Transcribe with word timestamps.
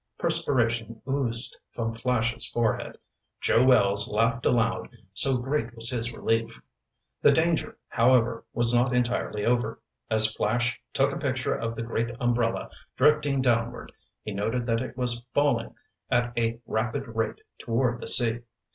Perspiration 0.17 0.99
oozed 1.07 1.59
from 1.73 1.93
Flash's 1.93 2.49
forehead. 2.49 2.97
Joe 3.39 3.63
Wells 3.63 4.09
laughed 4.09 4.47
aloud, 4.47 4.89
so 5.13 5.37
great 5.37 5.75
was 5.75 5.91
his 5.91 6.11
relief. 6.11 6.59
The 7.21 7.31
danger, 7.31 7.77
however, 7.87 8.43
was 8.51 8.73
not 8.73 8.95
entirely 8.95 9.45
over. 9.45 9.79
As 10.09 10.33
Flash 10.33 10.81
took 10.91 11.11
a 11.11 11.19
picture 11.19 11.53
of 11.53 11.75
the 11.75 11.83
great 11.83 12.15
umbrella 12.19 12.71
drifting 12.97 13.43
downward, 13.43 13.91
he 14.23 14.31
noted 14.33 14.65
that 14.65 14.81
it 14.81 14.97
was 14.97 15.27
falling 15.35 15.75
at 16.09 16.33
a 16.35 16.59
rapid 16.65 17.07
rate 17.07 17.41
toward 17.59 18.01
the 18.01 18.07
sea. 18.07 18.39